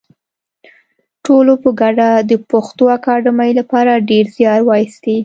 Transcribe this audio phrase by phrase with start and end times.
[1.25, 5.17] ټولو په ګډه د پښتو اکاډمۍ لپاره ډېر زیار وایستی